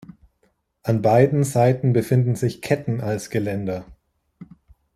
An 0.81 1.03
beiden 1.03 1.43
Seiten 1.43 1.93
befinden 1.93 2.35
sich 2.35 2.63
Ketten 2.63 3.01
als 3.01 3.29
Geländer. 3.29 3.85